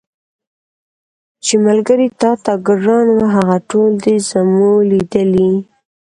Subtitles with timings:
[1.43, 5.51] چي ملګري تاته ګران وه هغه ټول دي زمولېدلي